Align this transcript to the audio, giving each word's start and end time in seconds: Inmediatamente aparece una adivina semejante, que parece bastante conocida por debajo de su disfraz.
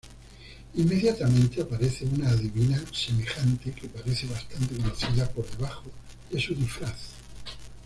Inmediatamente 0.73 1.61
aparece 1.61 2.05
una 2.05 2.31
adivina 2.31 2.83
semejante, 2.91 3.71
que 3.71 3.87
parece 3.87 4.25
bastante 4.25 4.75
conocida 4.75 5.29
por 5.29 5.47
debajo 5.55 5.91
de 6.31 6.41
su 6.41 6.55
disfraz. 6.55 7.11